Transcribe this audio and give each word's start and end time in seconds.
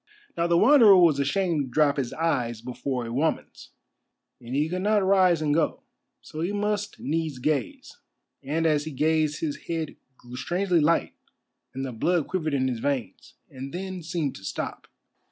Now 0.35 0.47
the 0.47 0.57
Wanderer 0.57 0.97
was 0.97 1.19
ashamed 1.19 1.61
to 1.61 1.69
drop 1.71 1.97
his 1.97 2.11
eyes 2.11 2.61
before 2.61 3.05
a 3.05 3.13
woman's, 3.13 3.69
and 4.39 4.55
he 4.55 4.67
could 4.67 4.81
not 4.81 5.05
rise 5.05 5.43
and 5.43 5.53
go; 5.53 5.83
so 6.21 6.41
he 6.41 6.51
must 6.51 6.99
needs 6.99 7.37
gaze, 7.37 7.99
and 8.41 8.65
as 8.65 8.85
he 8.85 8.91
gazed 8.91 9.41
his 9.41 9.67
head 9.67 9.97
grew 10.17 10.35
strangely 10.37 10.79
light 10.79 11.13
and 11.75 11.85
the 11.85 11.91
blood 11.91 12.27
quivered 12.27 12.55
in 12.55 12.67
his 12.67 12.79
veins, 12.79 13.35
and 13.51 13.75
then 13.75 14.01
seemed 14.01 14.35
to 14.37 14.43
stop. 14.43 14.87